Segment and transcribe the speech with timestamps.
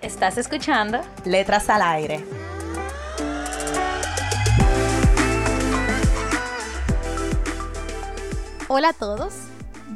[0.00, 2.24] Estás escuchando Letras al Aire.
[8.68, 9.34] Hola a todos,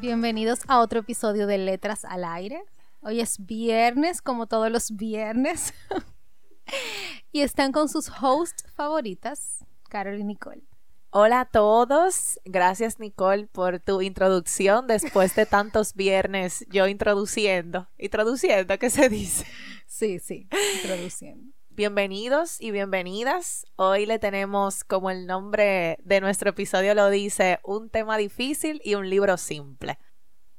[0.01, 2.65] bienvenidos a otro episodio de Letras al Aire.
[3.01, 5.73] Hoy es viernes, como todos los viernes,
[7.31, 10.65] y están con sus hosts favoritas, Carol y Nicole.
[11.11, 18.79] Hola a todos, gracias Nicole por tu introducción después de tantos viernes yo introduciendo, introduciendo,
[18.79, 19.45] ¿qué se dice?
[19.93, 21.53] Sí, sí, introduciendo.
[21.69, 23.67] Bienvenidos y bienvenidas.
[23.77, 28.95] Hoy le tenemos, como el nombre de nuestro episodio lo dice, un tema difícil y
[28.95, 29.99] un libro simple.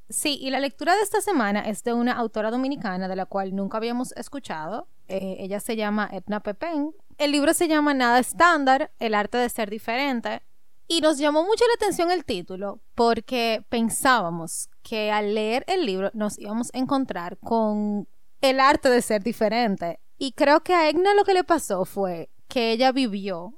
[0.07, 3.55] Sí, y la lectura de esta semana es de una autora dominicana de la cual
[3.55, 4.87] nunca habíamos escuchado.
[5.07, 6.93] Eh, ella se llama Edna Pepén.
[7.17, 10.43] El libro se llama Nada Estándar, el arte de ser diferente.
[10.87, 16.11] Y nos llamó mucho la atención el título porque pensábamos que al leer el libro
[16.13, 18.07] nos íbamos a encontrar con
[18.43, 22.29] el arte de ser diferente y creo que a Egna lo que le pasó fue
[22.49, 23.53] que ella vivió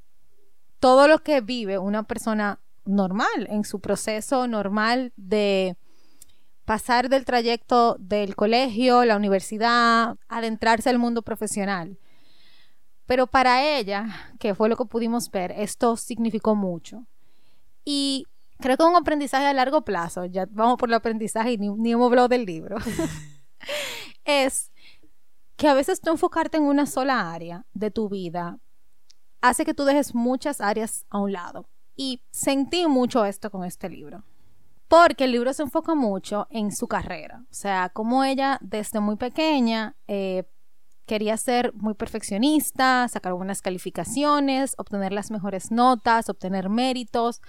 [0.79, 5.75] todo lo que vive una persona normal, en su proceso normal de
[6.65, 11.97] pasar del trayecto del colegio, la universidad, adentrarse al mundo profesional.
[13.07, 17.07] Pero para ella, que fue lo que pudimos ver, esto significó mucho.
[17.83, 18.27] Y
[18.59, 21.91] creo que un aprendizaje a largo plazo, ya vamos por el aprendizaje y ni, ni
[21.91, 22.77] hemos hablado del libro,
[24.25, 24.71] es
[25.55, 28.59] que a veces tú enfocarte en una sola área de tu vida
[29.41, 31.69] hace que tú dejes muchas áreas a un lado.
[31.95, 34.23] Y sentí mucho esto con este libro.
[34.87, 37.43] Porque el libro se enfoca mucho en su carrera.
[37.49, 40.43] O sea, como ella desde muy pequeña eh,
[41.05, 47.41] quería ser muy perfeccionista, sacar buenas calificaciones, obtener las mejores notas, obtener méritos,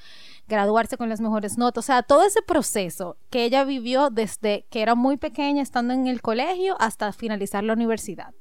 [0.46, 4.82] graduarse con las mejores notas, o sea, todo ese proceso que ella vivió desde que
[4.82, 8.34] era muy pequeña, estando en el colegio, hasta finalizar la universidad.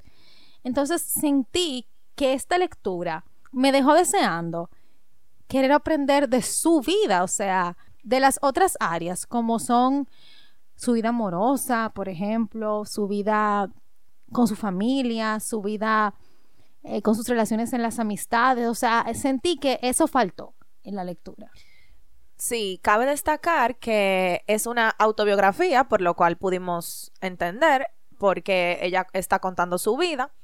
[0.62, 4.70] Entonces sentí que esta lectura me dejó deseando
[5.48, 10.08] querer aprender de su vida, o sea, de las otras áreas, como son
[10.74, 13.70] su vida amorosa, por ejemplo, su vida
[14.36, 16.14] con su familia, su vida
[16.84, 18.68] eh, con sus relaciones en las amistades.
[18.68, 21.50] O sea, sentí que eso faltó en la lectura.
[22.36, 27.86] Sí, cabe destacar que es una autobiografía, por lo cual pudimos entender,
[28.18, 30.34] porque ella está contando su vida.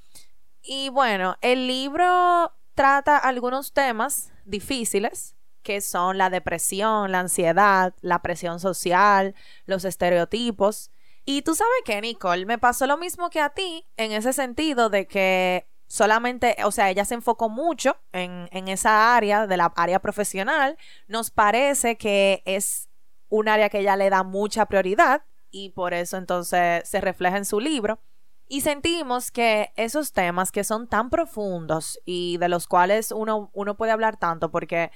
[0.62, 8.22] Y bueno, el libro trata algunos temas difíciles, que son la depresión, la ansiedad, la
[8.22, 9.34] presión social,
[9.66, 10.91] los estereotipos.
[11.25, 14.91] Y tú sabes que, Nicole, me pasó lo mismo que a ti en ese sentido
[14.91, 19.72] de que solamente, o sea, ella se enfocó mucho en, en esa área, de la
[19.77, 20.77] área profesional.
[21.06, 22.88] Nos parece que es
[23.28, 27.44] un área que ella le da mucha prioridad y por eso entonces se refleja en
[27.44, 28.00] su libro.
[28.49, 33.77] Y sentimos que esos temas que son tan profundos y de los cuales uno, uno
[33.77, 34.91] puede hablar tanto, porque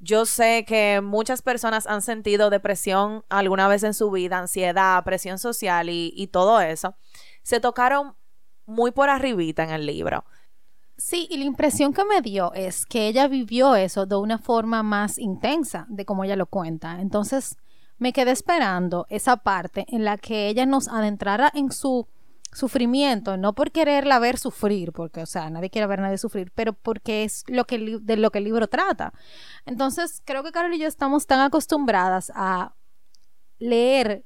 [0.00, 5.38] yo sé que muchas personas han sentido depresión alguna vez en su vida, ansiedad, presión
[5.38, 6.94] social y, todo eso.
[7.42, 8.14] Se tocaron
[8.66, 10.24] muy por arribita en el libro.
[10.96, 14.82] Sí, y la impresión que me dio es que ella vivió eso de una forma
[14.82, 17.00] más intensa de como ella lo cuenta.
[17.00, 17.56] Entonces
[17.98, 22.08] me quedé esperando esa parte en la que ella nos adentrara en su
[22.52, 26.50] sufrimiento, no por quererla ver sufrir, porque, o sea, nadie quiere ver a nadie sufrir,
[26.54, 29.12] pero porque es lo que de lo que el libro trata.
[29.66, 32.74] Entonces, creo que Carol y yo estamos tan acostumbradas a
[33.58, 34.24] leer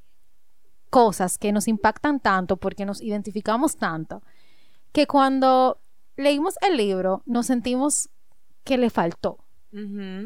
[0.91, 4.23] cosas que nos impactan tanto, porque nos identificamos tanto,
[4.93, 5.81] que cuando
[6.17, 8.11] leímos el libro nos sentimos
[8.65, 9.39] que le faltó.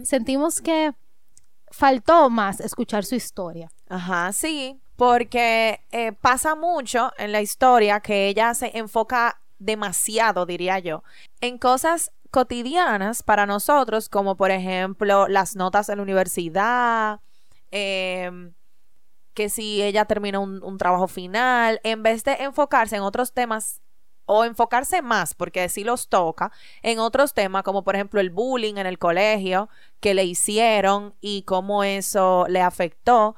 [0.02, 0.92] Sentimos que
[1.70, 3.70] faltó más escuchar su historia.
[3.88, 10.78] Ajá, sí, porque eh, pasa mucho en la historia que ella se enfoca demasiado, diría
[10.78, 11.02] yo,
[11.40, 17.20] en cosas cotidianas para nosotros, como por ejemplo las notas en la universidad,
[17.70, 18.54] em,
[19.34, 23.80] que si ella termina un, un, trabajo final, en vez de enfocarse en otros temas
[24.24, 26.52] o enfocarse más, porque sí los toca,
[26.82, 29.68] en otros temas, como por ejemplo el bullying en el colegio
[30.00, 33.36] que le hicieron y cómo eso le afectó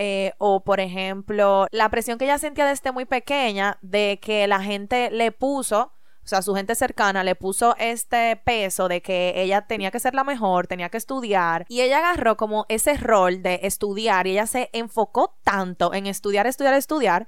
[0.00, 4.62] eh, o por ejemplo, la presión que ella sentía desde muy pequeña de que la
[4.62, 5.90] gente le puso,
[6.24, 10.14] o sea, su gente cercana le puso este peso de que ella tenía que ser
[10.14, 14.46] la mejor, tenía que estudiar, y ella agarró como ese rol de estudiar y ella
[14.46, 17.26] se enfocó tanto en estudiar, estudiar, estudiar,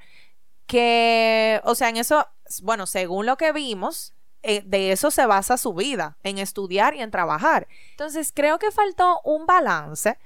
[0.69, 2.25] que, o sea, en eso,
[2.62, 4.14] bueno, según lo que vimos,
[4.44, 7.66] eh, de eso se basa su vida, en estudiar y en trabajar.
[7.90, 10.16] Entonces, creo que faltó un balance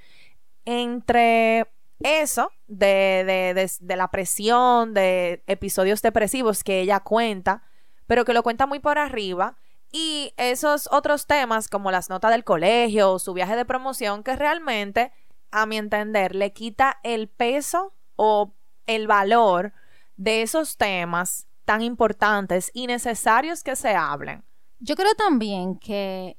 [0.67, 1.67] entre
[2.05, 7.63] eso de, de, la presión, de episodios depresivos que ella cuenta,
[8.07, 9.57] pero que lo cuenta muy por arriba,
[9.91, 14.37] y esos otros temas como las notas del colegio o su viaje de promoción que
[14.37, 15.13] realmente,
[15.51, 18.55] a mi entender, le quita el peso o
[18.87, 19.73] el valor
[20.17, 24.45] de esos temas tan importantes y necesarios que se hablen.
[24.79, 26.37] Yo creo también que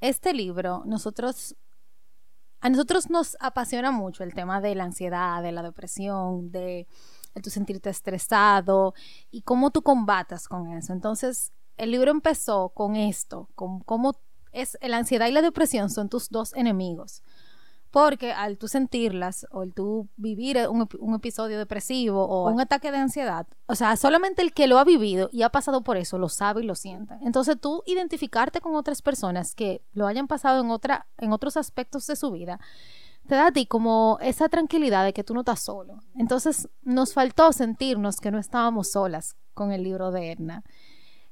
[0.00, 1.54] este libro nosotros
[2.60, 6.86] a nosotros nos apasiona mucho el tema de la ansiedad, de la depresión, de,
[7.42, 8.94] tu sentirte estresado
[9.30, 10.92] y cómo tú combatas con eso.
[10.92, 14.16] Entonces, el libro empezó con esto, con cómo
[14.50, 17.22] es la ansiedad y la depresión son tus dos enemigos.
[17.90, 22.98] Porque al tú sentirlas o al tú vivir un, episodio depresivo o un ataque de
[22.98, 26.28] ansiedad, o sea, solamente el que lo ha vivido y ha pasado por eso lo
[26.28, 27.14] sabe y lo siente.
[27.22, 32.06] Entonces tú identificarte con otras personas que lo hayan pasado en, otra, en otros aspectos
[32.06, 32.60] de su vida,
[33.26, 36.00] te da a ti como esa tranquilidad de que tú no estás solo.
[36.14, 40.64] Entonces nos faltó sentirnos que no estábamos solas con el libro de Edna.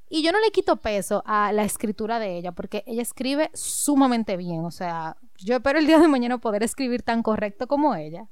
[0.08, 4.36] Y yo no le quito peso a la escritura de ella, porque ella escribe sumamente
[4.36, 4.64] bien.
[4.64, 8.28] O sea, yo espero el día de mañana poder escribir tan correcto como ella.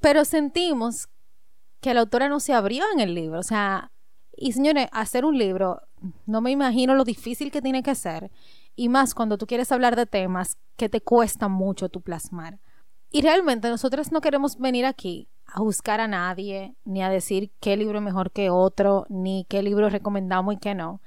[0.00, 1.08] Pero sentimos
[1.80, 3.38] que la autora no se abrió en el libro.
[3.38, 3.92] O sea,
[4.34, 5.82] y señores, hacer un libro,
[6.24, 8.30] no me imagino lo difícil que tiene que ser.
[8.74, 12.58] Y más cuando tú quieres hablar de temas que te cuesta mucho tu plasmar.
[13.10, 17.76] Y realmente nosotros no queremos venir aquí a buscar a nadie, ni a decir qué
[17.76, 21.00] libro es mejor que otro, ni qué libro recomendamos y qué no.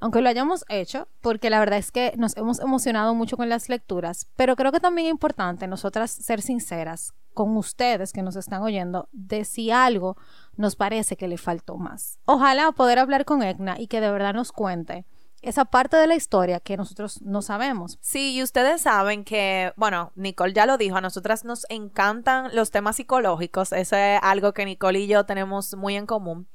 [0.00, 3.68] Aunque lo hayamos hecho, porque la verdad es que nos hemos emocionado mucho con las
[3.68, 8.62] lecturas, pero creo que también es importante nosotras ser sinceras con ustedes que nos están
[8.62, 10.16] oyendo de si algo
[10.56, 12.18] nos parece que le faltó más.
[12.24, 15.04] Ojalá poder hablar con Egna y que de verdad nos cuente
[15.42, 17.98] esa parte de la historia que nosotros no sabemos.
[18.00, 22.70] Sí, y ustedes saben que, bueno, Nicole ya lo dijo, a nosotras nos encantan los
[22.70, 26.48] temas psicológicos, eso es algo que Nicole y yo tenemos muy en común.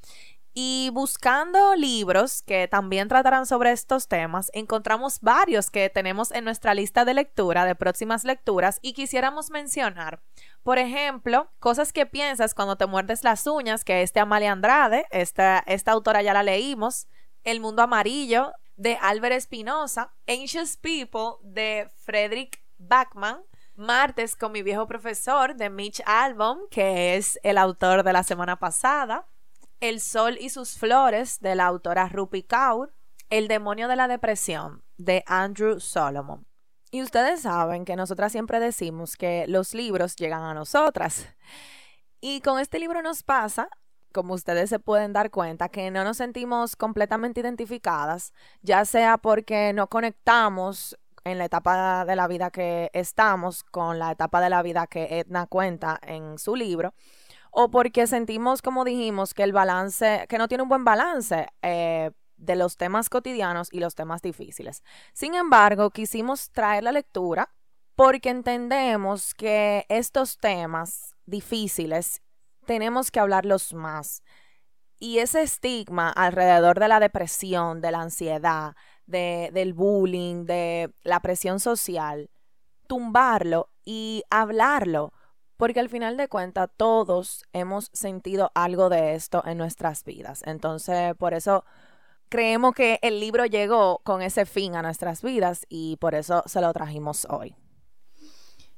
[0.56, 6.76] Y buscando libros que también tratarán sobre estos temas, encontramos varios que tenemos en nuestra
[6.76, 10.22] lista de lectura, de próximas lecturas, y quisiéramos mencionar.
[10.62, 15.08] Por ejemplo, Cosas que piensas cuando te muerdes las uñas, que es de Amalia Andrade,
[15.10, 17.08] esta, esta autora ya la leímos.
[17.44, 23.42] El mundo amarillo, de Álvaro Espinosa, Anxious People de Frederick Backman,
[23.75, 28.58] Martes con mi viejo profesor de Mitch Albom, que es el autor de la semana
[28.58, 29.28] pasada,
[29.80, 32.94] El sol y sus flores de la autora Rupi Kaur,
[33.30, 36.46] El demonio de la depresión de Andrew Solomon.
[36.92, 41.28] Y ustedes saben que nosotras siempre decimos que los libros llegan a nosotras.
[42.22, 43.68] Y con este libro nos pasa
[44.13, 49.74] como ustedes se pueden dar cuenta, que no nos sentimos completamente identificadas, ya sea porque
[49.74, 54.62] no conectamos en la etapa de la vida que estamos con la etapa de la
[54.62, 56.93] vida que Edna cuenta en su libro,
[57.51, 62.12] o porque sentimos, como dijimos, que el balance, que no tiene un buen balance eh,
[62.38, 64.84] de los temas cotidianos y los temas difíciles.
[65.13, 67.53] Sin embargo, quisimos traer la lectura
[67.96, 72.22] porque entendemos que estos temas difíciles
[72.65, 74.24] tenemos que hablarlos más.
[75.00, 81.20] Y ese estigma alrededor de la depresión, de la ansiedad, de, del bullying, de la
[81.20, 82.29] presión social,
[82.88, 85.13] tumbarlo y hablarlo,
[85.58, 90.41] porque al final de cuentas todos hemos sentido algo de esto en nuestras vidas.
[90.46, 91.65] Entonces, por eso
[92.29, 96.62] creemos que el libro llegó con ese fin a nuestras vidas y por eso se
[96.62, 97.55] lo trajimos hoy.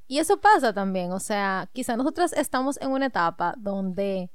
[0.07, 4.29] Y eso pasa también, o sea, quizá nosotras estamos en una etapa donde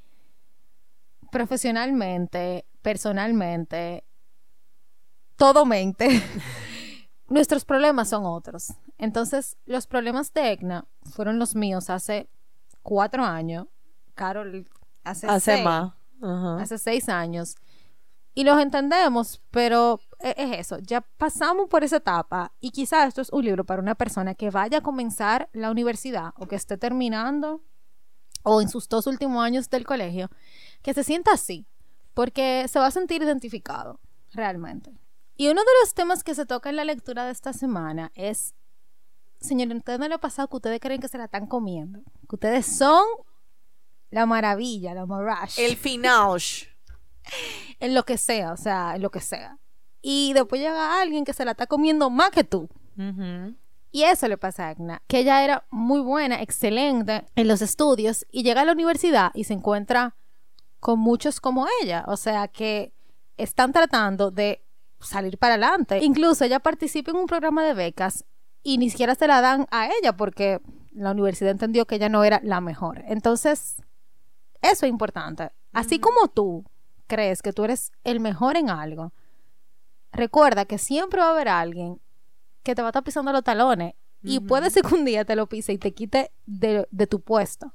[1.31, 4.05] profesionalmente, personalmente,
[5.37, 6.09] todo mente,
[7.29, 8.75] nuestros problemas son otros.
[8.99, 12.29] Entonces, los problemas de EGNA fueron los míos hace
[12.83, 13.69] cuatro años.
[14.15, 14.69] Carol,
[15.05, 15.95] hace, hace más.
[16.61, 17.57] Hace seis años.
[18.35, 23.21] Y los entendemos, pero e, es eso, ya pasamos por esa etapa y quizás esto
[23.21, 26.77] es un libro para una persona que vaya a comenzar la universidad o que esté
[26.77, 27.63] terminando
[28.43, 30.31] o en sus dos últimos años del colegio,
[30.83, 31.67] que se sienta así,
[32.15, 34.01] porque se va a sentir identificado
[34.33, 34.93] realmente.
[35.37, 38.55] Y uno de los temas que se toca en la lectura de esta semana es,
[39.41, 42.01] señores, ¿ustedes no le ha pasado que ustedes creen que se la están comiendo?
[42.29, 43.05] Que ustedes son
[44.11, 45.65] la maravilla, la mirage.
[45.65, 46.41] El final.
[47.81, 49.59] en lo que sea, o sea, en lo que sea.
[50.01, 52.69] Y después llega alguien que se la está comiendo más que tú.
[53.93, 58.27] Y eso le pasa a Agna, que ella era muy buena, excelente en los estudios
[58.31, 60.17] y llega a la universidad y se encuentra
[60.79, 62.93] con muchos como ella, o sea, que
[63.37, 64.65] están tratando de
[65.01, 65.99] salir para adelante.
[66.05, 68.25] Incluso ella participa en un programa de becas
[68.63, 70.61] y ni siquiera se la dan a ella porque
[70.93, 73.03] la universidad entendió que ella no era la mejor.
[73.07, 73.83] Entonces,
[74.61, 75.51] eso es importante.
[75.73, 76.65] Así como tú
[77.11, 79.13] crees que tú eres el mejor en algo,
[80.13, 82.01] recuerda que siempre va a haber alguien
[82.63, 85.35] que te va a estar pisando los talones y puede ser que un día te
[85.35, 87.73] lo pise y te quite de, tu puesto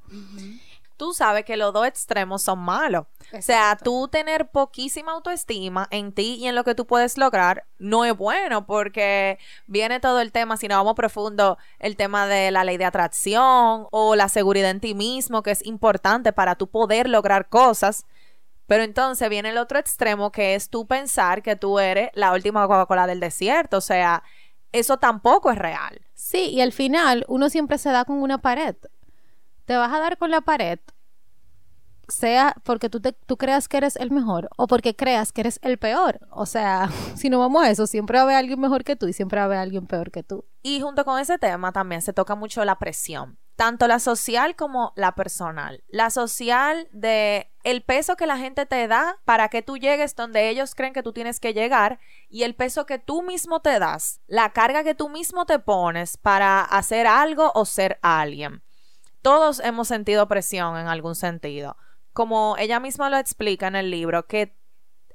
[0.98, 3.06] tú sabes que los dos extremos son malos.
[3.34, 7.66] O sea, tú tener poquísima autoestima en ti y en lo que tú puedes lograr
[7.78, 12.52] no es bueno porque viene todo el tema, si no vamos profundo, el tema de
[12.52, 16.68] la ley de atracción o la seguridad en ti mismo, que es importante para tú
[16.68, 18.06] poder lograr cosas.
[18.68, 22.68] Pero entonces viene el otro extremo que es tú pensar que tú eres la última
[22.68, 23.78] Coca-Cola del desierto.
[23.78, 24.24] O sea,
[24.72, 26.02] eso tampoco es real.
[26.14, 28.76] Sí, y al final uno siempre se da con una pared
[29.66, 30.80] te vas a dar con la pared,
[32.08, 35.60] sea porque tú, te, tú creas que eres el mejor o porque creas que eres
[35.64, 36.20] el peor.
[36.30, 39.08] O sea, si no vamos a eso, siempre va a haber alguien mejor que tú
[39.08, 40.46] y siempre va a haber alguien peor que tú.
[40.62, 44.94] Y junto con ese tema también se toca mucho la presión, tanto la social como
[44.96, 45.84] la personal.
[45.88, 50.50] La social de el peso que la gente te da para que tú llegues donde
[50.50, 54.22] ellos creen que tú tienes que llegar y el peso que tú mismo te das,
[54.28, 58.62] la carga que tú mismo te pones para hacer algo o ser alguien
[59.26, 61.78] todos hemos sentido presión en algún sentido.
[62.14, 64.56] Como ella misma lo explica en el libro, que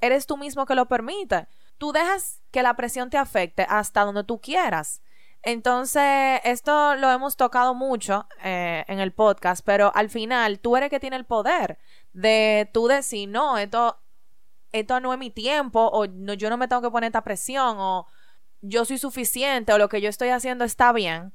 [0.01, 1.47] eres tú mismo que lo permite.
[1.79, 5.01] Tú dejas que la presión te afecte hasta donde tú quieras.
[5.43, 10.91] Entonces, esto lo hemos tocado mucho eh, en el podcast, pero al final tú eres
[10.91, 11.79] que tiene el poder
[12.13, 13.99] de tú decir, no, esto,
[14.73, 17.77] esto no es mi tiempo, o no, yo no me tengo que poner esta presión,
[17.79, 18.07] o
[18.61, 21.33] yo soy suficiente, o lo que yo estoy haciendo está bien,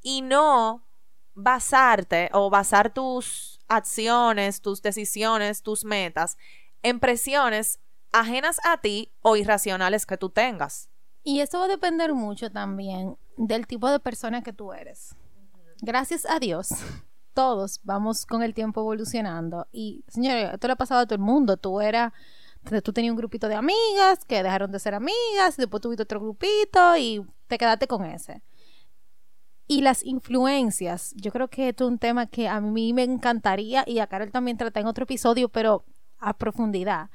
[0.00, 0.86] y no
[1.34, 6.36] basarte o basar tus acciones, tus decisiones, tus metas
[6.82, 7.80] en presiones
[8.12, 10.89] ajenas a ti o irracionales que tú tengas.
[11.22, 15.14] Y eso va a depender mucho también del tipo de persona que tú eres.
[15.82, 16.70] Gracias a Dios,
[17.34, 19.66] todos vamos con el tiempo evolucionando.
[19.72, 21.56] Y, señores, esto le ha pasado a todo el mundo.
[21.56, 22.12] Tú eras,
[22.82, 26.96] tú tenías un grupito de amigas que dejaron de ser amigas, después tuviste otro grupito
[26.96, 28.42] y te quedaste con ese.
[29.66, 33.84] Y las influencias, yo creo que esto es un tema que a mí me encantaría
[33.86, 35.84] y a Carol también trata en otro episodio, pero
[36.18, 37.08] a profundidad.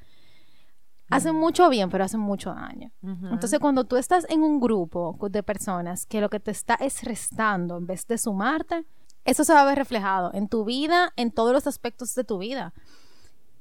[1.09, 2.91] Hacen mucho bien, pero hacen mucho daño.
[3.03, 7.03] Entonces, cuando tú estás en un grupo de personas que lo que te está es
[7.03, 8.85] restando en vez de sumarte,
[9.23, 12.37] eso se va a ver reflejado en tu vida, en todos los aspectos de tu
[12.37, 12.73] vida.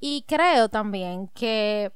[0.00, 1.92] Y creo también que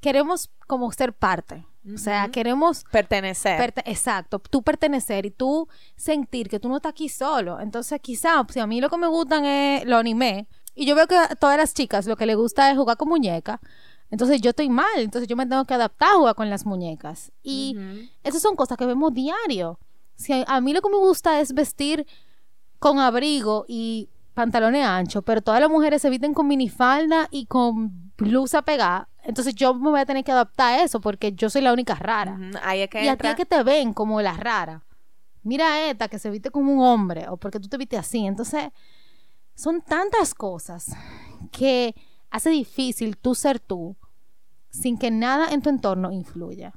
[0.00, 1.66] queremos como ser parte.
[1.92, 3.74] O sea, queremos pertenecer.
[3.84, 7.58] exacto, tú pertenecer y tú sentir que tú no estás aquí solo.
[7.58, 11.08] Entonces, quizá, si a mí lo que me gustan es lo anime, y yo veo
[11.08, 13.58] que a todas las chicas lo que les gusta es jugar con muñecas,
[14.12, 17.32] entonces yo estoy mal, entonces yo me tengo que adaptar a jugar con las muñecas.
[17.42, 17.74] Y
[18.22, 19.78] esas son cosas que vemos diario.
[20.16, 22.06] Si a, a mí lo que me gusta es vestir
[22.78, 28.12] con abrigo y pantalones anchos, pero todas las mujeres se visten con minifalda y con
[28.18, 29.08] blusa pegada.
[29.24, 31.94] Entonces yo me voy a tener que adaptar a eso porque yo soy la única
[31.94, 32.36] rara.
[32.88, 34.84] que y a ti es que te ven como la rara.
[35.42, 38.26] Mira esta que se viste como un hombre o porque tú te viste así.
[38.26, 38.72] Entonces
[39.54, 40.94] son tantas cosas
[41.50, 41.94] que
[42.30, 43.96] hace difícil tú ser tú
[44.72, 46.72] sin que nada en tu entorno influya.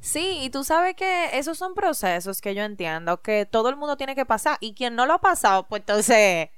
[0.00, 3.96] Sí, y tú sabes que esos son procesos que yo entiendo que todo el mundo
[3.96, 6.50] tiene que pasar y quien no lo ha pasado, pues entonces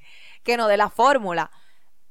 [0.42, 1.50] que no de la fórmula.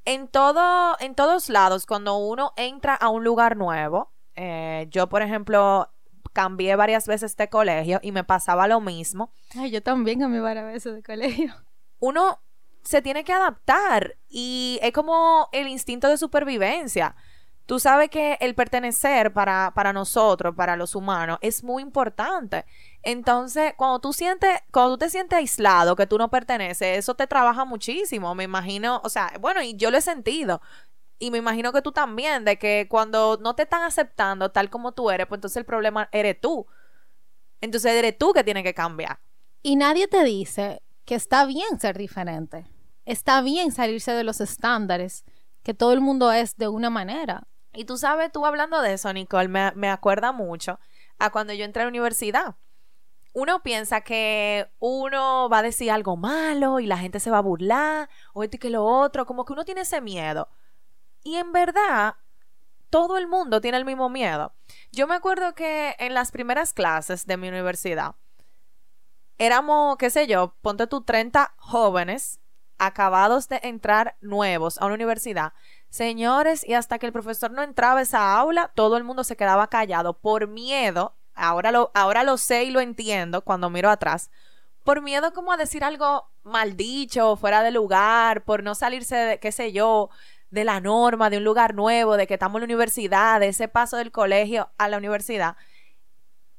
[0.05, 5.23] En todo, en todos lados, cuando uno entra a un lugar nuevo, eh, yo por
[5.23, 5.89] ejemplo
[6.33, 9.31] cambié varias veces de colegio y me pasaba lo mismo.
[9.55, 11.53] Ay, yo también cambié varias veces de colegio.
[11.99, 12.41] Uno
[12.83, 17.15] se tiene que adaptar y es como el instinto de supervivencia.
[17.73, 22.65] Tú sabes que el pertenecer para, para nosotros, para los humanos, es muy importante.
[23.01, 27.25] Entonces, cuando tú sientes, cuando tú te sientes aislado, que tú no perteneces, eso te
[27.25, 28.35] trabaja muchísimo.
[28.35, 30.61] Me imagino, o sea, bueno, y yo lo he sentido.
[31.17, 34.91] Y me imagino que tú también, de que cuando no te están aceptando tal como
[34.91, 36.67] tú eres, pues entonces el problema eres tú.
[37.59, 39.19] Entonces eres tú que tienes que cambiar.
[39.63, 42.67] Y nadie te dice que está bien ser diferente.
[43.05, 45.25] Está bien salirse de los estándares,
[45.63, 47.47] que todo el mundo es de una manera.
[47.73, 50.79] Y tú sabes, tú hablando de eso, Nicole, me, me acuerda mucho
[51.19, 52.55] a cuando yo entré a la universidad.
[53.33, 57.41] uno piensa que uno va a decir algo malo y la gente se va a
[57.41, 60.49] burlar, o esto y que lo otro, como que uno tiene ese miedo.
[61.23, 62.15] Y en verdad,
[62.91, 64.53] todo el mundo tiene el mismo miedo.
[64.91, 68.15] Yo me acuerdo que en las primeras clases de mi universidad,
[69.39, 72.39] éramos, qué sé yo, ponte tú 30 jóvenes
[72.77, 75.53] acabados de entrar nuevos a una universidad.
[75.93, 79.35] Señores, y hasta que el profesor no entraba a esa aula, todo el mundo se
[79.35, 81.15] quedaba callado por miedo.
[81.35, 84.31] Ahora lo, ahora lo sé y lo entiendo cuando miro atrás.
[84.83, 89.39] Por miedo como a decir algo mal dicho, fuera de lugar, por no salirse de,
[89.39, 90.09] qué sé yo,
[90.49, 93.67] de la norma, de un lugar nuevo, de que estamos en la universidad, de ese
[93.67, 95.57] paso del colegio a la universidad.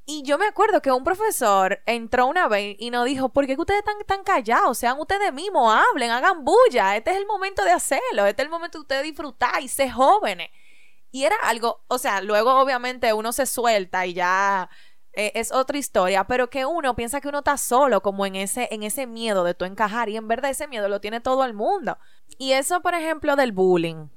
[0.07, 3.55] Y yo me acuerdo que un profesor entró una vez y nos dijo, ¿por qué
[3.57, 4.77] ustedes están tan callados?
[4.77, 6.95] Sean ustedes mismos, hablen, hagan bulla.
[6.95, 8.27] Este es el momento de hacerlo.
[8.27, 10.49] Este es el momento de ustedes disfrutar y ser jóvenes.
[11.09, 14.69] Y era algo, o sea, luego obviamente uno se suelta y ya
[15.13, 18.67] eh, es otra historia, pero que uno piensa que uno está solo como en ese,
[18.71, 21.53] en ese miedo de tu encajar y en verdad ese miedo lo tiene todo el
[21.55, 21.97] mundo.
[22.37, 24.09] Y eso, por ejemplo, del bullying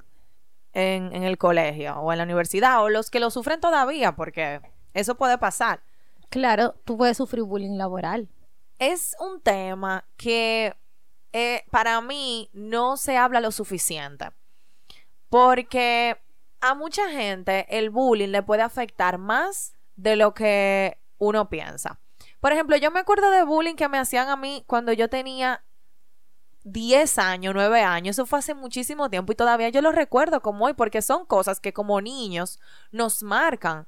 [0.75, 4.61] en el colegio o en la universidad o los que lo sufren todavía, porque
[4.99, 5.83] eso puede pasar.
[6.31, 8.28] Claro, tú puedes sufrir bullying laboral.
[8.78, 10.76] Es un tema que
[11.33, 14.31] eh, para mí no se habla lo suficiente.
[15.28, 16.17] Porque
[16.61, 22.00] a mucha gente el bullying le puede afectar más de lo que uno piensa.
[22.40, 25.64] Por ejemplo, yo me acuerdo de bullying que me hacían a mí cuando yo tenía
[26.64, 30.67] 10 años, 9 años, eso fue hace muchísimo tiempo y todavía yo lo recuerdo como
[30.67, 32.61] hoy porque son cosas que como niños
[32.93, 33.87] nos marcan.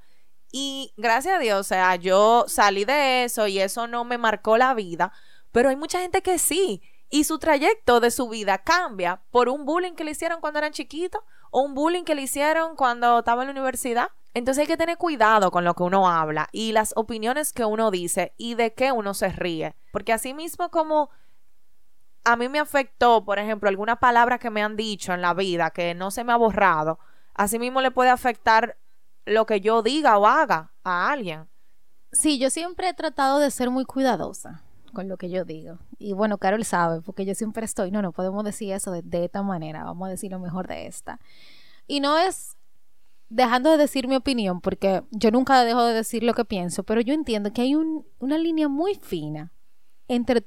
[0.53, 4.57] Y gracias a Dios, o sea, yo salí de eso y eso no me marcó
[4.57, 5.13] la vida,
[5.53, 6.83] pero hay mucha gente que sí.
[7.09, 10.73] Y su trayecto de su vida cambia por un bullying que le hicieron cuando eran
[10.73, 14.09] chiquitos o un bullying que le hicieron cuando estaba en la universidad.
[14.33, 17.91] Entonces hay que tener cuidado con lo que uno habla y las opiniones que uno
[17.91, 19.75] dice y de qué uno se ríe.
[19.93, 21.11] Porque así mismo como
[22.25, 25.71] a mí me afectó, por ejemplo, alguna palabra que me han dicho en la vida
[25.71, 27.01] que no se me ha borrado,
[27.35, 28.77] así mismo le puede afectar
[29.31, 31.49] lo que yo diga o haga a alguien.
[32.13, 34.63] Sí, yo siempre he tratado de ser muy cuidadosa
[34.93, 35.79] con lo que yo digo.
[35.99, 39.43] Y bueno, Carol sabe, porque yo siempre estoy, no, no podemos decir eso de, esta
[39.43, 41.21] manera, vamos a decir lo mejor de esta.
[41.87, 42.57] Y no es
[43.29, 47.01] dejando de decir mi opinión, porque yo nunca dejo de decir lo que pienso, pero
[47.01, 49.53] yo entiendo que hay una línea muy fina
[50.09, 50.45] entre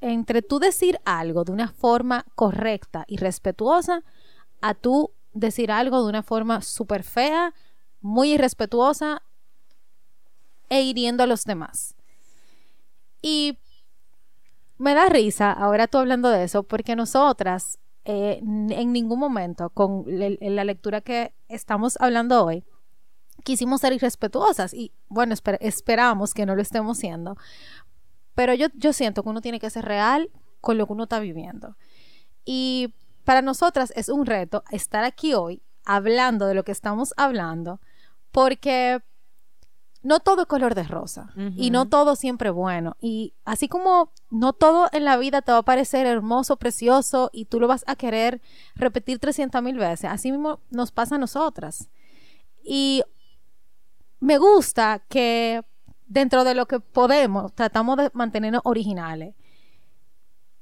[0.00, 4.02] entre tú decir algo de una forma correcta y respetuosa
[4.60, 7.54] a tú decir algo de una forma súper fea,
[8.02, 9.22] muy irrespetuosa
[10.68, 11.94] e hiriendo a los demás.
[13.22, 13.58] Y
[14.78, 20.04] me da risa ahora tú hablando de eso, porque nosotras eh, en ningún momento con
[20.06, 22.64] la lectura que estamos hablando hoy
[23.44, 27.36] quisimos ser irrespetuosas y bueno, esperamos que no lo estemos siendo.
[28.34, 31.20] Pero yo, yo siento que uno tiene que ser real con lo que uno está
[31.20, 31.76] viviendo.
[32.44, 37.80] Y para nosotras es un reto estar aquí hoy hablando de lo que estamos hablando
[38.32, 39.00] porque
[40.02, 42.96] no todo es color de rosa y no todo siempre bueno.
[43.00, 47.44] Y así como no todo en la vida te va a parecer hermoso, precioso y
[47.44, 48.40] tú lo vas a querer
[48.74, 51.88] repetir 300 mil veces, así mismo nos pasa a nosotras.
[52.64, 53.04] Y
[54.18, 55.62] me gusta que
[56.06, 59.34] dentro de lo que podemos tratamos de mantenernos originales.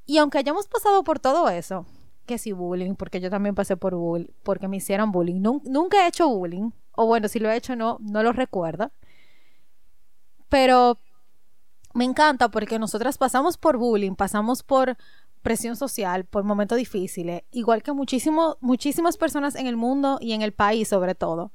[0.04, 1.87] Y aunque hayamos pasado por todo eso,
[2.26, 6.09] que si bullying, porque yo también pasé por bullying, porque me hicieron bullying, nunca he
[6.09, 8.92] hecho bullying o bueno, si lo he hecho no, no lo recuerdo.
[10.48, 10.98] Pero
[11.94, 14.96] me encanta porque nosotras pasamos por bullying, pasamos por
[15.42, 20.42] presión social, por momentos difíciles, igual que muchísimo, muchísimas personas en el mundo y en
[20.42, 21.53] el país sobre todo.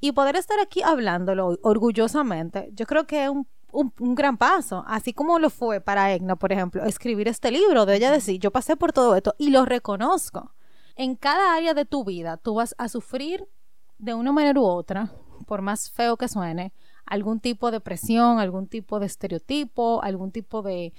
[0.00, 5.12] Y poder estar aquí hablándolo orgullosamente, yo creo que es un, un, gran paso, así
[5.12, 8.76] como lo fue para Egna, por ejemplo, escribir este libro, de ella decir, yo pasé
[8.76, 10.52] por todo esto y lo reconozco.
[10.96, 13.48] En cada área de tu vida tú vas a sufrir
[13.98, 15.12] de una manera u otra,
[15.46, 16.72] por más feo que suene,
[17.04, 20.92] algún tipo de presión, algún tipo de estereotipo, algún tipo de,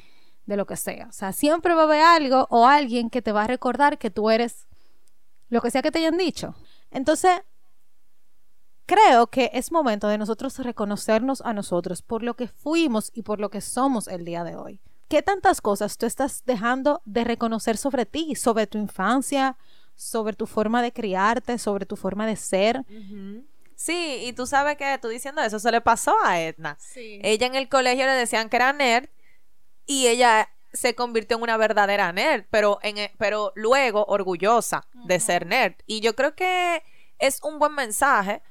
[0.46, 1.08] de lo que sea.
[1.10, 4.10] O sea, siempre va a haber algo o alguien que te va a recordar que
[4.10, 4.68] tú eres
[5.50, 6.56] lo que sea que te hayan dicho.
[6.92, 7.42] Entonces,
[8.86, 13.40] creo que es momento de nosotros reconocernos a nosotros por lo que fuimos y por
[13.40, 14.82] lo que somos el día de hoy.
[15.10, 19.58] ¿Qué tantas cosas tú estás dejando de reconocer sobre ti, sobre tu infancia,
[19.98, 22.86] sobre tu forma de criarte, sobre tu forma de ser.
[23.76, 26.78] Sí, y tú sabes que tú diciendo eso, se le pasó a Edna.
[26.96, 29.10] Ella en el colegio le decían que era nerd
[29.86, 35.20] y ella se convirtió en una verdadera nerd, pero, en, e, pero luego orgullosa de
[35.20, 35.76] ser nerd.
[35.88, 36.84] Y yo creo que
[37.18, 38.42] es un buen mensaje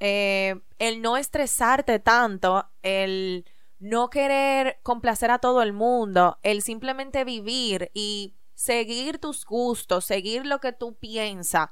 [0.00, 3.46] eh, el no estresarte tanto, el
[3.78, 10.44] no querer complacer a todo el mundo, el simplemente vivir y seguir tus gustos, seguir
[10.44, 11.70] lo que tú piensas,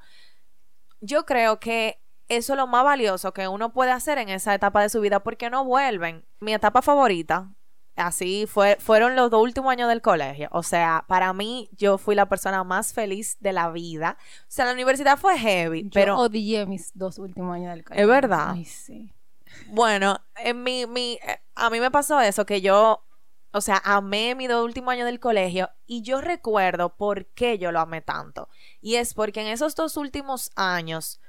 [1.00, 4.82] yo creo que eso es lo más valioso que uno puede hacer en esa etapa
[4.82, 6.24] de su vida porque no vuelven.
[6.38, 7.52] Mi etapa favorita,
[7.96, 10.48] así fue, fueron los dos últimos años del colegio.
[10.52, 14.16] O sea, para mí yo fui la persona más feliz de la vida.
[14.42, 18.04] O sea, la universidad fue heavy, Yo pero odié mis dos últimos años del colegio.
[18.04, 18.50] Es verdad.
[18.52, 19.12] Ay, sí.
[19.70, 23.05] bueno, en mi, mi, eh, a mí me pasó eso, que yo,
[23.56, 27.72] o sea, amé mis dos últimos años del colegio y yo recuerdo por qué yo
[27.72, 28.50] lo amé tanto.
[28.82, 31.22] Y es porque en esos dos últimos años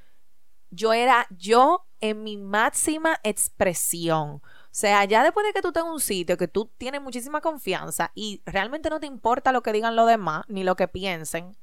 [0.69, 4.29] yo era yo en mi máxima expresión.
[4.35, 8.11] O sea, ya después de que tú tengas un sitio que tú tienes muchísima confianza
[8.13, 11.55] y realmente no te importa lo que digan los demás ni lo que piensen,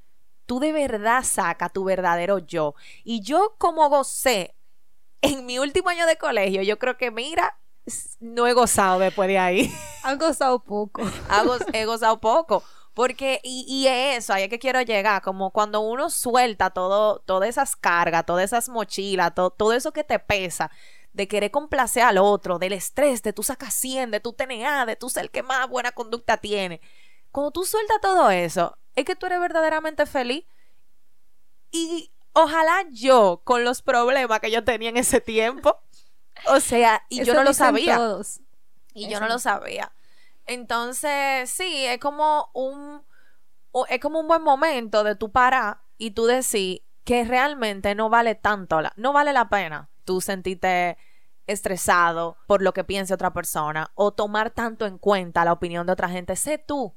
[0.47, 2.75] tú de verdad saca tu verdadero yo.
[3.05, 4.57] Y yo como gocé
[5.21, 7.59] en mi último año de colegio, yo creo que, mira,
[8.21, 9.73] no he gozado después de ahí.
[10.03, 11.03] Han gozado poco.
[11.73, 12.63] He gozado poco.
[12.95, 17.19] Porque, y, y es eso, ahí es que quiero llegar, como cuando uno suelta todo,
[17.27, 20.71] todas esas cargas, todas esas mochilas, to- todo eso que te pesa,
[21.13, 24.95] de querer complacer al otro, del estrés, de tú sacas 100, de tu TNA, de
[24.95, 26.81] tú ser el que más buena conducta tiene.
[27.33, 30.45] Cuando tú sueltas todo eso, es que tú eres verdaderamente feliz.
[31.73, 35.81] Y ojalá yo, con los problemas que yo tenía en ese tiempo,
[36.47, 37.97] o sea, y yo no lo sabía.
[37.97, 38.41] todos.
[38.95, 39.93] Y Eso yo no lo sabía.
[40.47, 43.03] Entonces, sí, es como un
[43.89, 48.35] es como un buen momento de tú parar y tú decir que realmente no vale
[48.35, 50.97] tanto, la, no vale la pena tú sentirte
[51.47, 55.93] estresado por lo que piense otra persona o tomar tanto en cuenta la opinión de
[55.93, 56.37] otra gente.
[56.37, 56.95] Sé tú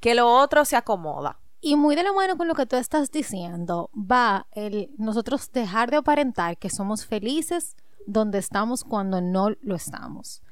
[0.00, 1.40] que lo otro se acomoda.
[1.62, 5.90] Y muy de la mano con lo que tú estás diciendo, va el nosotros dejar
[5.90, 10.42] de aparentar que somos felices donde estamos cuando no lo estamos.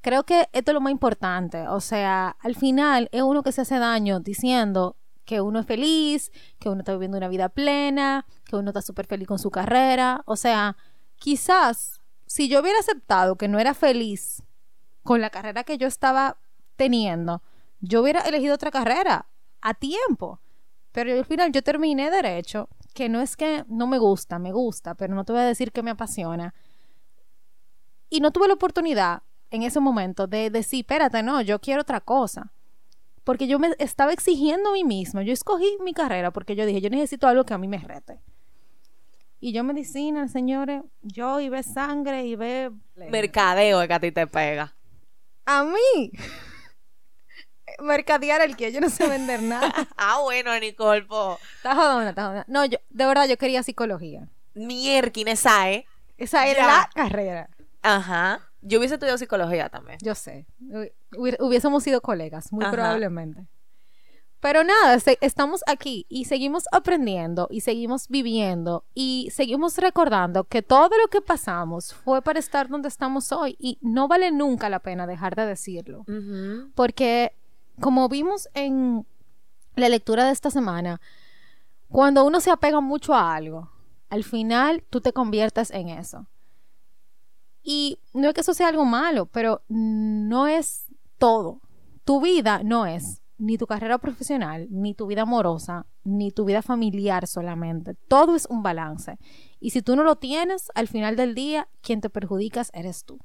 [0.00, 1.66] Creo que esto es lo más importante.
[1.68, 6.32] O sea, al final es uno que se hace daño diciendo que uno es feliz,
[6.58, 10.22] que uno está viviendo una vida plena, que uno está súper feliz con su carrera.
[10.24, 10.76] O sea,
[11.16, 14.42] quizás si yo hubiera aceptado que no era feliz
[15.02, 16.38] con la carrera que yo estaba
[16.76, 17.42] teniendo,
[17.80, 19.26] yo hubiera elegido otra carrera
[19.60, 20.40] a tiempo.
[20.92, 24.94] Pero al final yo terminé derecho, que no es que no me gusta, me gusta,
[24.94, 26.54] pero no te voy a decir que me apasiona.
[28.10, 32.00] Y no tuve la oportunidad en ese momento de decir, espérate, no, yo quiero otra
[32.00, 32.52] cosa.
[33.24, 35.22] Porque yo me estaba exigiendo a mí misma.
[35.22, 38.20] Yo escogí mi carrera porque yo dije, yo necesito algo que a mí me rete.
[39.40, 42.72] Y yo medicina, señores, yo y ve sangre y ve...
[42.96, 44.74] Mercadeo es que a ti te pega.
[45.44, 46.10] A mí.
[47.80, 49.72] Mercadear el que yo no sé vender nada.
[49.96, 51.38] ah, bueno, Nicole, po.
[51.56, 52.44] Está jodona, está jodona.
[52.48, 54.28] No, yo, de verdad, yo quería psicología.
[54.54, 55.86] Mierkin, esa, ¿eh?
[56.16, 56.66] Esa era Ya.
[56.66, 57.50] la carrera.
[57.82, 58.40] Ajá.
[58.62, 59.98] Yo hubiese estudiado psicología también.
[60.02, 60.46] Yo sé.
[60.60, 62.72] Hubi- hubi- Hubiésemos sido colegas, muy Ajá.
[62.72, 63.46] probablemente.
[64.40, 70.90] Pero nada, estamos aquí y seguimos aprendiendo y seguimos viviendo y seguimos recordando que todo
[70.96, 75.08] lo que pasamos fue para estar donde estamos hoy y no vale nunca la pena
[75.08, 76.00] dejar de decirlo.
[76.02, 76.70] Ujú.
[76.76, 77.32] Porque
[77.80, 79.04] como vimos en
[79.74, 81.00] la lectura de esta semana,
[81.88, 83.70] cuando uno se apega mucho a algo,
[84.08, 86.26] al final tú te conviertes en eso.
[87.70, 90.86] Y no es que eso sea algo malo, pero no es
[91.18, 91.60] todo.
[92.06, 96.62] Tu vida no es ni tu carrera profesional, ni tu vida amorosa, ni tu vida
[96.62, 97.92] familiar solamente.
[97.92, 99.18] Todo es un balance.
[99.60, 103.18] Y si tú no lo tienes, al final del día, quien te perjudicas eres tú.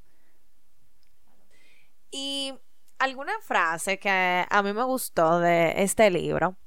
[2.12, 2.54] Y
[3.00, 6.58] alguna frase que a mí me gustó de este libro,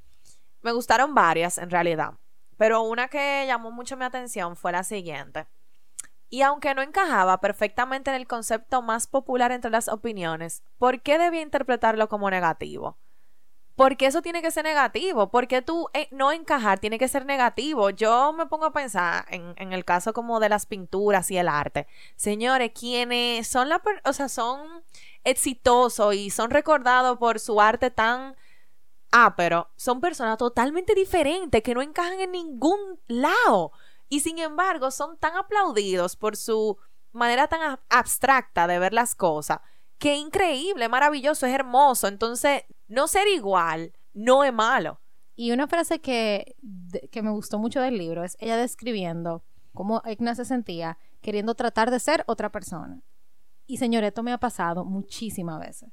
[0.63, 2.15] me gustaron varias en realidad,
[2.57, 5.47] pero una que llamó mucho mi atención fue la siguiente.
[6.29, 11.19] Y aunque no encajaba perfectamente en el concepto más popular entre las opiniones, ¿por qué
[11.19, 12.99] debía interpretarlo como negativo?
[13.77, 17.91] Porque eso tiene que ser negativo, porque tú eh, no encajar tiene que ser negativo.
[17.91, 21.47] Yo me pongo a pensar en, en el caso como de las pinturas y el
[21.47, 21.87] arte.
[22.17, 24.83] Señores, quienes son la, o sea, son
[25.25, 28.35] exitosos y son recordados por su arte tan
[29.11, 33.73] ápero, son personas totalmente diferentes que no encajan en ningún lado.
[34.09, 36.79] Y sin embargo, son tan aplaudidos por su
[37.13, 39.61] manera tan ab- abstracta de ver las cosas,
[39.99, 42.07] que increíble, maravilloso, es hermoso.
[42.07, 45.01] Entonces, no ser igual no es malo.
[45.35, 46.57] Y una frase que,
[47.11, 49.43] que me gustó mucho del libro es ella describiendo
[49.75, 53.03] cómo Egna se sentía queriendo tratar de ser otra persona.
[53.67, 55.91] Y señor, esto me ha pasado muchísimas veces.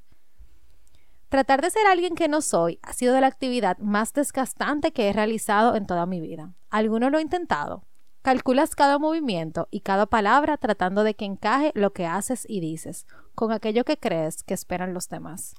[1.30, 5.14] Tratar de ser alguien que no soy ha sido la actividad más desgastante que he
[5.14, 6.54] realizado en toda mi vida.
[6.70, 7.86] ¿Alguno lo ha intentado?
[8.24, 13.06] Calculas cada movimiento y cada palabra tratando de que encaje lo que haces y dices
[13.36, 15.56] con aquello que crees que esperan los demás.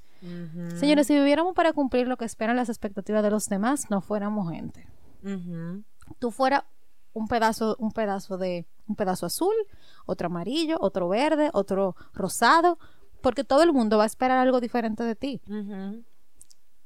[0.76, 4.50] Señores, si viviéramos para cumplir lo que esperan las expectativas de los demás, no fuéramos
[4.50, 4.88] gente.
[6.18, 6.66] Tú fuera
[7.12, 9.54] un pedazo, un pedazo de, un pedazo azul,
[10.06, 12.78] otro amarillo, otro verde, otro rosado,
[13.20, 15.42] porque todo el mundo va a esperar algo diferente de ti.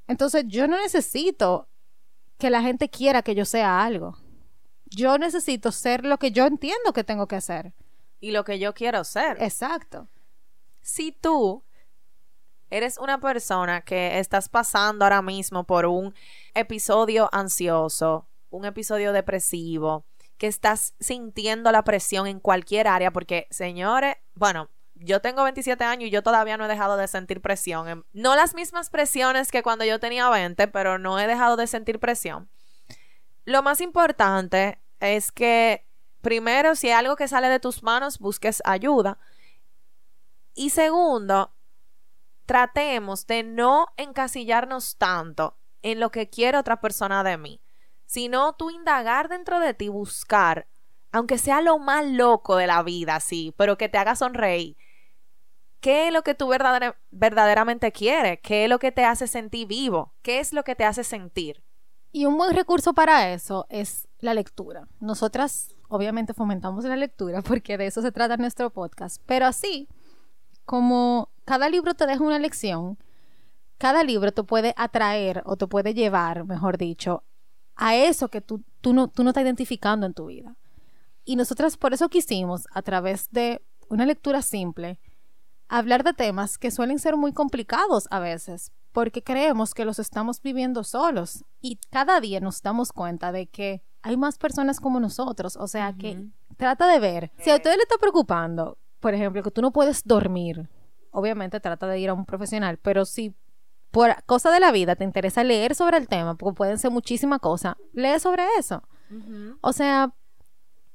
[0.08, 1.68] Entonces, yo no necesito
[2.38, 4.18] que la gente quiera que yo sea algo.
[4.90, 7.72] Yo necesito ser lo que yo entiendo que tengo que hacer.
[8.20, 9.40] Y lo que yo quiero ser.
[9.42, 10.08] Exacto.
[10.80, 11.62] si tú
[12.70, 16.14] eres una persona que estás pasando ahora mismo por un
[16.54, 20.04] episodio ansioso, un episodio depresivo,
[20.36, 26.08] que estás sintiendo la presión en cualquier área, porque señores, bueno, yo tengo 27 años
[26.08, 28.04] y yo todavía no he dejado de sentir presión.
[28.12, 31.98] No las mismas presiones que cuando yo tenía 20, pero no he dejado de sentir
[31.98, 32.48] presión.
[33.48, 35.86] Lo más importante es que,
[36.20, 39.18] primero, si hay algo que sale de tus manos, busques ayuda.
[40.54, 41.54] Y segundo,
[42.44, 47.62] tratemos de no encasillarnos tanto en lo que quiere otra persona de mí,
[48.04, 50.68] sino tú indagar dentro de ti, buscar,
[51.10, 54.76] aunque sea lo más loco de la vida, sí, pero que te haga sonreír.
[55.80, 58.40] ¿Qué es lo que tú verdadera- verdaderamente quieres?
[58.42, 60.12] ¿Qué es lo que te hace sentir vivo?
[60.20, 61.64] ¿Qué es lo que te hace sentir?
[62.10, 64.88] Y un buen recurso para eso es la lectura.
[65.00, 69.22] Nosotras, obviamente, fomentamos la lectura porque de eso se trata nuestro podcast.
[69.26, 69.88] Pero así,
[70.64, 72.98] como cada libro te deja una lección,
[73.78, 77.22] cada libro te puede atraer o te puede llevar, mejor dicho,
[77.76, 80.56] a eso que tú, tú, no, tú no estás identificando en tu vida.
[81.24, 84.98] Y nosotras por eso quisimos, a través de una lectura simple,
[85.68, 90.42] hablar de temas que suelen ser muy complicados a veces, porque creemos que los estamos
[90.42, 95.56] viviendo solos y cada día nos damos cuenta de que hay más personas como nosotros,
[95.56, 99.50] o sea que trata de ver, si a usted le está preocupando, por ejemplo, que
[99.50, 100.68] tú no puedes dormir,
[101.10, 103.34] obviamente trata de ir a un profesional, pero si
[103.90, 107.40] por cosa de la vida te interesa leer sobre el tema, porque pueden ser muchísimas
[107.40, 108.82] cosas, lee sobre eso.
[109.62, 110.12] O sea,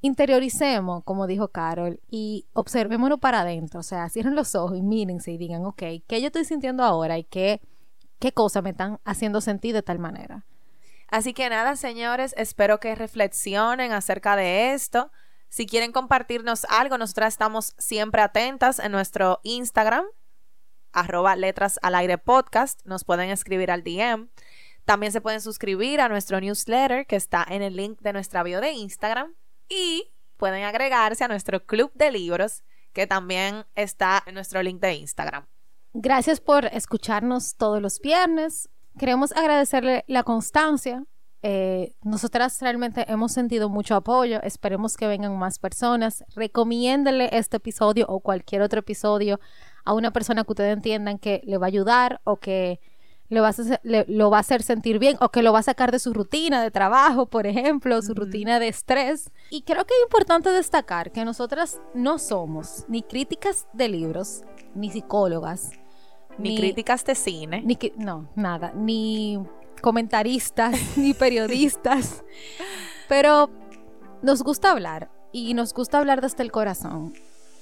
[0.02, 3.80] interioricemos, como dijo Carol, y observémonos para adentro.
[3.80, 7.18] O sea, cierren los ojos y mírense y digan, ok, ¿qué yo estoy sintiendo ahora
[7.18, 7.62] y qué,
[8.24, 10.46] qué cosas me están haciendo sentir de tal manera?
[11.10, 15.12] Así que nada, señores, espero que reflexionen acerca de esto.
[15.50, 20.06] Si quieren compartirnos algo, nosotras estamos siempre atentas en nuestro Instagram,
[20.94, 22.80] arroba letras al aire podcast.
[22.86, 24.30] Nos pueden escribir al DM.
[24.86, 28.62] También se pueden suscribir a nuestro newsletter que está en el link de nuestra bio
[28.62, 29.36] de Instagram.
[29.68, 34.94] Y pueden agregarse a nuestro club de libros que también está en nuestro link de
[34.94, 35.46] Instagram.
[35.94, 38.70] Gracias por escucharnos todos los viernes.
[38.98, 41.04] Queremos agradecerle la constancia.
[41.44, 44.42] Eh, nosotras realmente hemos sentido mucho apoyo.
[44.44, 46.24] Esperemos que vengan más personas.
[46.36, 49.40] Recomiéndenle este episodio o cualquier otro episodio
[49.86, 52.80] a una persona que ustedes entiendan que le va a ayudar o que
[53.30, 55.60] le va a hacer, le- lo va a hacer sentir bien o que lo va
[55.60, 59.32] a sacar de su rutina de trabajo, por ejemplo, su rutina de estrés.
[59.50, 64.44] Y creo que es importante destacar que nosotras no somos ni críticas de libros,
[64.76, 65.72] ni psicólogas,
[66.38, 67.62] Ni, críticas de cine.
[67.66, 69.40] ni que- no, nada, ni
[69.82, 72.24] comentaristas, ni periodistas.
[73.08, 73.50] Pero
[74.22, 77.14] nos gusta hablar y nos gusta hablar desde el corazón.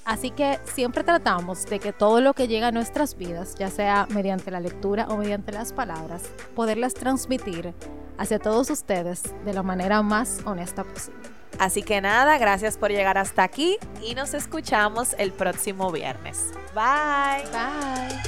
[0.03, 4.07] Así que siempre tratamos de que todo lo que llega a nuestras vidas, ya sea
[4.09, 6.23] mediante la lectura o mediante las palabras,
[6.55, 7.73] poderlas transmitir
[8.17, 11.19] hacia todos ustedes de la manera más honesta posible.
[11.59, 16.51] Así que nada, gracias por llegar hasta aquí y nos escuchamos el próximo viernes.
[16.73, 17.45] Bye.
[17.51, 18.21] Bye.